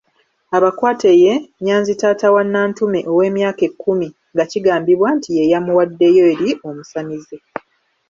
Abakwate 0.57 1.09
ye; 1.23 1.33
Nyanzi 1.65 1.93
taata 2.01 2.27
wa 2.35 2.43
Nantume 2.51 2.99
ow’emyaka 3.11 3.61
ekkumi 3.69 4.07
nga 4.33 4.43
kigambibwa 4.51 5.07
nti 5.17 5.29
ye 5.37 5.43
yamuwaddeyo 5.51 6.23
eri 6.33 6.49
omusamize. 6.67 7.37